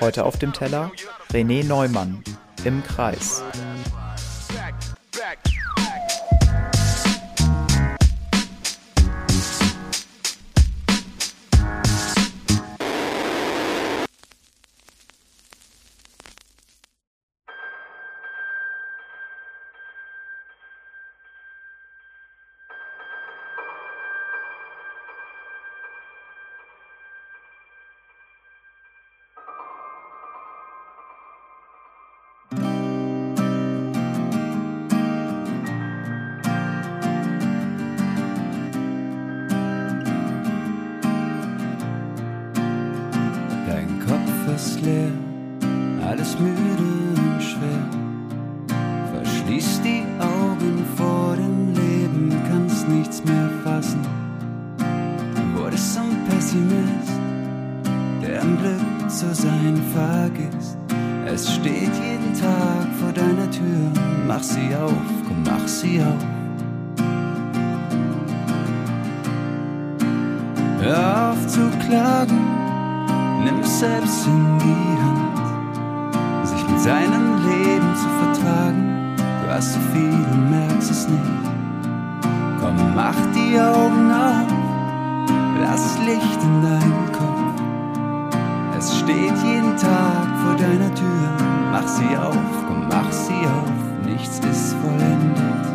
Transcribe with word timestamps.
Heute 0.00 0.24
auf 0.24 0.38
dem 0.38 0.52
Teller 0.52 0.90
René 1.32 1.64
Neumann 1.64 2.22
im 2.64 2.82
Kreis. 2.82 3.42
Leer, 44.90 45.12
alles 46.08 46.38
müde 46.38 46.84
und 47.22 47.42
schwer. 47.42 47.84
Verschließ 49.14 49.80
die 49.82 50.04
Augen 50.18 50.84
vor 50.96 51.36
dem 51.36 51.74
Leben, 51.74 52.30
kannst 52.48 52.88
nichts 52.88 53.24
mehr 53.24 53.48
fassen. 53.64 54.00
Wurdest 55.54 55.94
zum 55.94 56.10
Pessimist, 56.28 57.12
der 58.22 58.42
am 58.42 58.58
Glück 58.58 59.10
zu 59.10 59.34
sein 59.34 59.76
vergisst. 59.94 60.78
Es 61.26 61.52
steht 61.54 61.94
jeden 62.06 62.32
Tag 62.40 62.86
vor 63.00 63.12
deiner 63.12 63.50
Tür, 63.50 63.84
mach 64.26 64.42
sie 64.42 64.74
auf, 64.74 64.92
komm, 65.26 65.42
mach 65.44 65.68
sie 65.68 66.00
auf. 66.00 66.24
Hör 70.80 71.32
auf 71.32 71.46
zu 71.46 71.60
klagen 71.86 72.59
nimm 73.44 73.60
es 73.60 73.80
selbst 73.80 74.26
in 74.26 74.58
die 74.58 75.02
Hand, 75.02 76.46
sich 76.46 76.68
mit 76.68 76.80
seinem 76.80 77.46
Leben 77.48 77.94
zu 77.94 78.08
vertragen. 78.20 79.14
Du 79.16 79.52
hast 79.52 79.74
so 79.74 79.80
viel 79.92 80.24
und 80.32 80.50
merkst 80.50 80.90
es 80.90 81.08
nicht. 81.08 81.50
Komm, 82.60 82.76
mach 82.94 83.16
die 83.34 83.58
Augen 83.58 84.10
auf, 84.12 84.46
lass 85.60 85.98
Licht 86.06 86.42
in 86.42 86.62
deinen 86.62 87.12
Kopf. 87.12 87.40
Es 88.78 88.96
steht 88.98 89.36
jeden 89.44 89.76
Tag 89.76 90.26
vor 90.42 90.54
deiner 90.56 90.94
Tür, 90.94 91.28
mach 91.70 91.86
sie 91.86 92.16
auf, 92.16 92.36
komm, 92.66 92.88
mach 92.88 93.10
sie 93.12 93.46
auf. 93.46 93.70
Nichts 94.04 94.40
ist 94.40 94.74
vollendet 94.82 95.66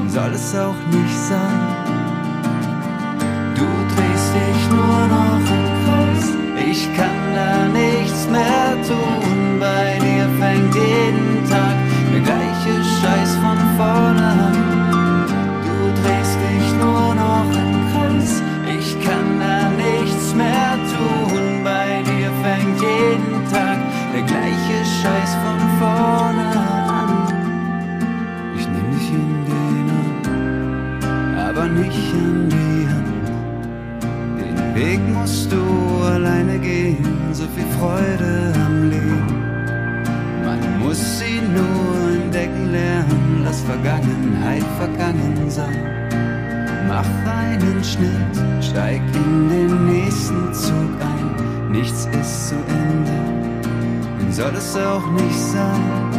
und 0.00 0.10
soll 0.10 0.32
es 0.32 0.54
auch 0.56 0.74
nicht 0.90 1.18
sein. 1.28 1.60
Du 3.54 3.66
drehst 3.94 4.34
dich 4.34 4.70
nur 4.70 5.06
noch 5.08 5.50
um 5.50 5.63
Weg 34.74 35.00
musst 35.08 35.52
du 35.52 36.04
alleine 36.04 36.58
gehen, 36.58 37.06
so 37.32 37.44
viel 37.54 37.66
Freude 37.78 38.52
am 38.66 38.90
Leben. 38.90 39.44
Man 40.44 40.80
muss 40.80 41.20
sie 41.20 41.40
nur 41.40 42.22
entdecken 42.22 42.72
lernen, 42.72 43.42
lass 43.44 43.60
Vergangenheit 43.60 44.64
vergangen 44.76 45.48
sein. 45.48 45.78
Mach 46.88 47.06
einen 47.24 47.84
Schnitt, 47.84 48.34
steig 48.60 49.00
in 49.14 49.48
den 49.48 49.86
nächsten 49.86 50.52
Zug 50.52 50.90
ein. 51.00 51.70
Nichts 51.70 52.08
ist 52.20 52.48
zu 52.48 52.56
Ende, 52.66 54.32
soll 54.32 54.54
es 54.56 54.76
auch 54.76 55.08
nicht 55.12 55.38
sein. 55.38 56.10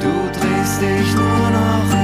Du 0.00 0.12
drehst 0.38 0.80
dich 0.80 1.14
nur 1.14 1.50
noch 1.50 2.03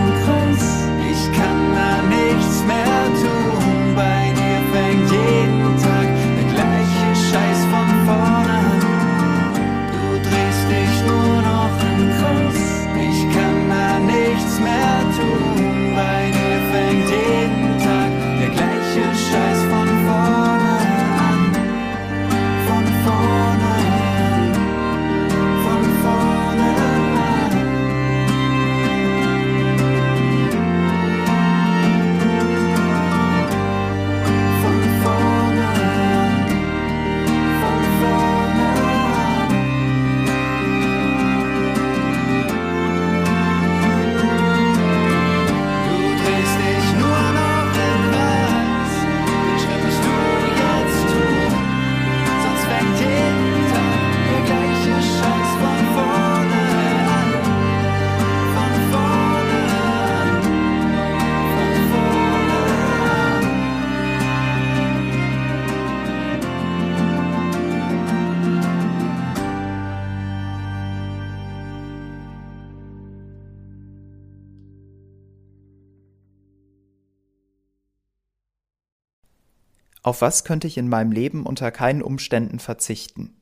Auf 80.03 80.22
was 80.22 80.44
könnte 80.44 80.66
ich 80.66 80.78
in 80.78 80.88
meinem 80.88 81.12
Leben 81.12 81.44
unter 81.44 81.71
keinen 81.71 82.03
Umständen 82.03 82.59
verzichten? 82.59 83.34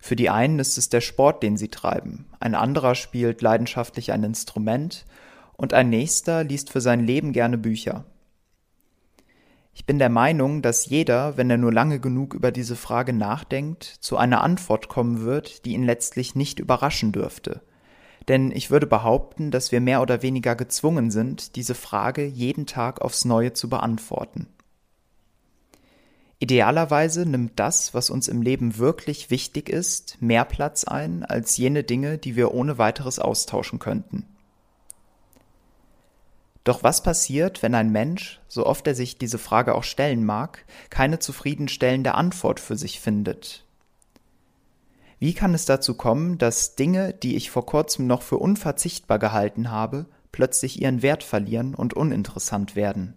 Für 0.00 0.16
die 0.16 0.28
einen 0.28 0.58
ist 0.58 0.76
es 0.76 0.90
der 0.90 1.00
Sport, 1.00 1.42
den 1.42 1.56
sie 1.56 1.68
treiben, 1.68 2.26
ein 2.38 2.54
anderer 2.54 2.94
spielt 2.94 3.40
leidenschaftlich 3.40 4.12
ein 4.12 4.22
Instrument 4.22 5.06
und 5.56 5.72
ein 5.72 5.88
nächster 5.88 6.44
liest 6.44 6.70
für 6.70 6.82
sein 6.82 7.00
Leben 7.00 7.32
gerne 7.32 7.56
Bücher. 7.56 8.04
Ich 9.72 9.86
bin 9.86 9.98
der 9.98 10.10
Meinung, 10.10 10.62
dass 10.62 10.86
jeder, 10.86 11.36
wenn 11.36 11.50
er 11.50 11.56
nur 11.56 11.72
lange 11.72 11.98
genug 11.98 12.34
über 12.34 12.52
diese 12.52 12.76
Frage 12.76 13.12
nachdenkt, 13.12 13.82
zu 13.82 14.16
einer 14.16 14.42
Antwort 14.42 14.88
kommen 14.88 15.22
wird, 15.22 15.64
die 15.64 15.72
ihn 15.72 15.84
letztlich 15.84 16.34
nicht 16.34 16.60
überraschen 16.60 17.10
dürfte. 17.10 17.62
Denn 18.28 18.52
ich 18.52 18.70
würde 18.70 18.86
behaupten, 18.86 19.50
dass 19.50 19.72
wir 19.72 19.80
mehr 19.80 20.00
oder 20.00 20.22
weniger 20.22 20.54
gezwungen 20.54 21.10
sind, 21.10 21.56
diese 21.56 21.74
Frage 21.74 22.24
jeden 22.24 22.66
Tag 22.66 23.00
aufs 23.00 23.24
Neue 23.24 23.52
zu 23.52 23.68
beantworten. 23.68 24.53
Idealerweise 26.38 27.26
nimmt 27.26 27.52
das, 27.56 27.94
was 27.94 28.10
uns 28.10 28.28
im 28.28 28.42
Leben 28.42 28.78
wirklich 28.78 29.30
wichtig 29.30 29.68
ist, 29.68 30.20
mehr 30.20 30.44
Platz 30.44 30.84
ein 30.84 31.24
als 31.24 31.56
jene 31.56 31.84
Dinge, 31.84 32.18
die 32.18 32.36
wir 32.36 32.52
ohne 32.52 32.76
weiteres 32.78 33.18
austauschen 33.18 33.78
könnten. 33.78 34.26
Doch 36.64 36.82
was 36.82 37.02
passiert, 37.02 37.62
wenn 37.62 37.74
ein 37.74 37.92
Mensch, 37.92 38.40
so 38.48 38.66
oft 38.66 38.86
er 38.86 38.94
sich 38.94 39.18
diese 39.18 39.38
Frage 39.38 39.74
auch 39.74 39.84
stellen 39.84 40.24
mag, 40.24 40.64
keine 40.90 41.18
zufriedenstellende 41.18 42.14
Antwort 42.14 42.58
für 42.58 42.76
sich 42.76 43.00
findet? 43.00 43.64
Wie 45.18 45.34
kann 45.34 45.54
es 45.54 45.66
dazu 45.66 45.94
kommen, 45.94 46.38
dass 46.38 46.74
Dinge, 46.74 47.12
die 47.12 47.36
ich 47.36 47.50
vor 47.50 47.66
kurzem 47.66 48.06
noch 48.06 48.22
für 48.22 48.38
unverzichtbar 48.38 49.18
gehalten 49.18 49.70
habe, 49.70 50.06
plötzlich 50.34 50.82
ihren 50.82 51.00
Wert 51.00 51.22
verlieren 51.22 51.76
und 51.76 51.94
uninteressant 51.94 52.74
werden. 52.74 53.14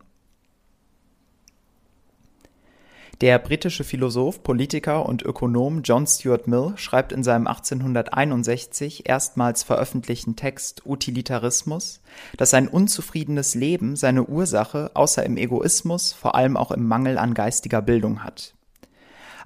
Der 3.20 3.40
britische 3.40 3.84
Philosoph, 3.84 4.44
Politiker 4.44 5.08
und 5.08 5.24
Ökonom 5.24 5.82
John 5.82 6.06
Stuart 6.06 6.48
Mill 6.48 6.74
schreibt 6.76 7.12
in 7.12 7.24
seinem 7.24 7.48
1861 7.48 9.10
erstmals 9.10 9.64
veröffentlichten 9.64 10.36
Text 10.36 10.86
Utilitarismus, 10.86 12.02
dass 12.38 12.54
ein 12.54 12.68
unzufriedenes 12.68 13.56
Leben 13.56 13.96
seine 13.96 14.26
Ursache 14.26 14.92
außer 14.94 15.26
im 15.26 15.36
Egoismus 15.36 16.14
vor 16.14 16.36
allem 16.36 16.56
auch 16.56 16.70
im 16.70 16.88
Mangel 16.88 17.18
an 17.18 17.34
geistiger 17.34 17.82
Bildung 17.82 18.24
hat. 18.24 18.54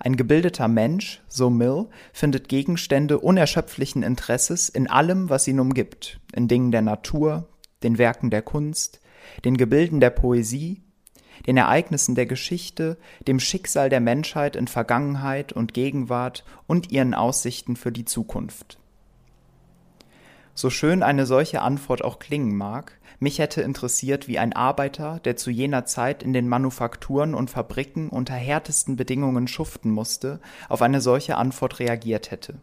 Ein 0.02 0.18
gebildeter 0.18 0.68
Mensch, 0.68 1.22
so 1.30 1.50
Mill, 1.50 1.88
findet 2.12 2.50
Gegenstände 2.50 3.20
unerschöpflichen 3.20 4.04
Interesses 4.04 4.68
in 4.68 4.90
allem, 4.90 5.30
was 5.30 5.48
ihn 5.48 5.62
umgibt, 5.62 6.20
in 6.34 6.50
Dingen 6.50 6.74
der 6.74 6.82
Natur, 6.82 7.48
den 7.84 7.98
Werken 7.98 8.32
der 8.32 8.42
Kunst, 8.42 9.00
den 9.46 9.56
Gebilden 9.56 10.02
der 10.02 10.10
Poesie, 10.10 10.82
den 11.48 11.58
Ereignissen 11.58 12.16
der 12.16 12.26
Geschichte, 12.26 12.98
dem 13.28 13.40
Schicksal 13.40 13.90
der 13.90 14.00
Menschheit 14.02 14.56
in 14.56 14.68
Vergangenheit 14.68 15.54
und 15.54 15.74
Gegenwart 15.74 16.44
und 16.68 16.92
ihren 16.92 17.14
Aussichten 17.14 17.76
für 17.76 17.92
die 17.92 18.06
Zukunft. 18.06 18.78
So 20.54 20.70
schön 20.70 21.02
eine 21.02 21.26
solche 21.26 21.62
Antwort 21.62 22.04
auch 22.04 22.20
klingen 22.20 22.56
mag, 22.56 23.00
mich 23.24 23.38
hätte 23.38 23.62
interessiert, 23.62 24.28
wie 24.28 24.40
ein 24.40 24.54
Arbeiter, 24.54 25.20
der 25.24 25.36
zu 25.36 25.52
jener 25.52 25.86
Zeit 25.86 26.24
in 26.24 26.34
den 26.34 26.48
Manufakturen 26.48 27.36
und 27.36 27.52
Fabriken 27.52 28.10
unter 28.10 28.34
härtesten 28.34 28.96
Bedingungen 28.96 29.48
schuften 29.48 29.92
musste, 29.92 30.40
auf 30.70 30.82
eine 30.82 31.02
solche 31.02 31.38
Antwort 31.38 31.80
reagiert 31.80 32.32
hätte. 32.32 32.56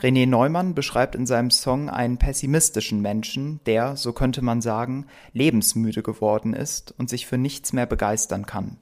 René 0.00 0.26
Neumann 0.26 0.74
beschreibt 0.74 1.14
in 1.14 1.26
seinem 1.26 1.50
Song 1.50 1.88
einen 1.88 2.18
pessimistischen 2.18 3.00
Menschen, 3.00 3.60
der, 3.64 3.96
so 3.96 4.12
könnte 4.12 4.42
man 4.42 4.60
sagen, 4.60 5.06
lebensmüde 5.32 6.02
geworden 6.02 6.52
ist 6.52 6.94
und 6.98 7.08
sich 7.08 7.26
für 7.26 7.38
nichts 7.38 7.72
mehr 7.72 7.86
begeistern 7.86 8.44
kann. 8.44 8.76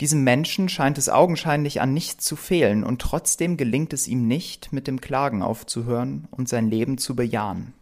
Diesem 0.00 0.24
Menschen 0.24 0.68
scheint 0.68 0.98
es 0.98 1.08
augenscheinlich 1.08 1.80
an 1.80 1.94
nichts 1.94 2.24
zu 2.24 2.36
fehlen, 2.36 2.84
und 2.84 3.00
trotzdem 3.00 3.56
gelingt 3.56 3.92
es 3.92 4.08
ihm 4.08 4.26
nicht, 4.26 4.72
mit 4.72 4.86
dem 4.86 5.00
Klagen 5.00 5.40
aufzuhören 5.40 6.28
und 6.30 6.48
sein 6.48 6.68
Leben 6.68 6.98
zu 6.98 7.16
bejahen. 7.16 7.72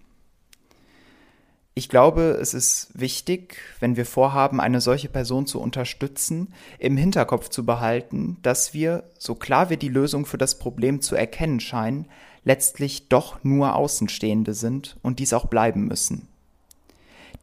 Ich 1.76 1.88
glaube, 1.88 2.38
es 2.41 2.55
ist 2.55 2.88
wichtig, 2.94 3.56
wenn 3.81 3.97
wir 3.97 4.06
vorhaben, 4.06 4.61
eine 4.61 4.81
solche 4.81 5.09
Person 5.09 5.47
zu 5.47 5.61
unterstützen, 5.61 6.55
im 6.79 6.97
Hinterkopf 6.97 7.49
zu 7.49 7.67
behalten, 7.67 8.37
dass 8.43 8.75
wir, 8.75 9.11
so 9.19 9.35
klar 9.35 9.71
wir 9.71 9.76
die 9.76 9.88
Lösung 9.88 10.25
für 10.25 10.38
das 10.38 10.61
Problem 10.61 11.00
zu 11.00 11.17
erkennen 11.17 11.59
scheinen, 11.59 12.06
letztlich 12.44 13.09
doch 13.09 13.43
nur 13.43 13.75
Außenstehende 13.75 14.55
sind 14.55 14.97
und 15.03 15.19
dies 15.19 15.32
auch 15.32 15.47
bleiben 15.47 15.88
müssen. 15.88 16.29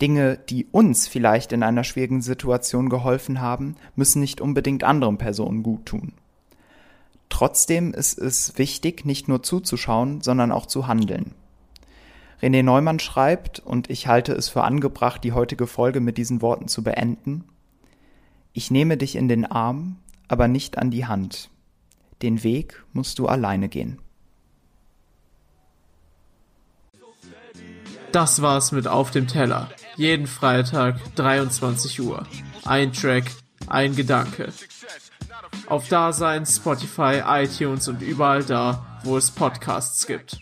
Dinge, 0.01 0.39
die 0.50 0.66
uns 0.72 1.10
vielleicht 1.10 1.51
in 1.51 1.62
einer 1.62 1.83
schwierigen 1.83 2.22
Situation 2.22 2.88
geholfen 2.88 3.42
haben, 3.42 3.75
müssen 3.98 4.22
nicht 4.22 4.39
unbedingt 4.39 4.86
anderen 4.86 5.18
Personen 5.18 5.62
gut 5.62 5.86
tun. 5.86 6.13
Trotzdem 7.28 7.94
ist 7.94 8.18
es 8.18 8.57
wichtig, 8.57 9.06
nicht 9.06 9.28
nur 9.28 9.44
zuzuschauen, 9.44 10.22
sondern 10.22 10.54
auch 10.54 10.66
zu 10.66 10.88
handeln. 10.88 11.36
René 12.41 12.63
Neumann 12.63 12.99
schreibt, 12.99 13.59
und 13.59 13.89
ich 13.89 14.07
halte 14.07 14.33
es 14.33 14.49
für 14.49 14.63
angebracht, 14.63 15.23
die 15.23 15.33
heutige 15.33 15.67
Folge 15.67 15.99
mit 15.99 16.17
diesen 16.17 16.41
Worten 16.41 16.67
zu 16.67 16.83
beenden, 16.83 17.45
Ich 18.53 18.69
nehme 18.69 18.97
dich 18.97 19.15
in 19.15 19.29
den 19.29 19.45
Arm, 19.45 19.97
aber 20.27 20.49
nicht 20.49 20.77
an 20.77 20.91
die 20.91 21.05
Hand. 21.05 21.49
Den 22.21 22.43
Weg 22.43 22.83
musst 22.91 23.17
du 23.17 23.27
alleine 23.27 23.69
gehen. 23.69 23.99
Das 28.11 28.41
war's 28.41 28.73
mit 28.73 28.87
Auf 28.87 29.11
dem 29.11 29.27
Teller. 29.27 29.69
Jeden 29.95 30.27
Freitag 30.27 30.99
23 31.15 32.01
Uhr. 32.01 32.27
Ein 32.65 32.91
Track, 32.91 33.31
ein 33.67 33.95
Gedanke. 33.95 34.51
Auf 35.67 35.87
Dasein, 35.87 36.45
Spotify, 36.45 37.21
iTunes 37.25 37.87
und 37.87 38.01
überall 38.01 38.44
da, 38.44 38.99
wo 39.03 39.15
es 39.15 39.31
Podcasts 39.31 40.05
gibt. 40.05 40.37